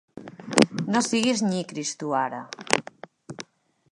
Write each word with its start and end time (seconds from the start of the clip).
No 0.95 1.01
siguis 1.07 1.43
nyicris, 1.49 1.93
tu 2.01 2.17
ara. 2.23 2.41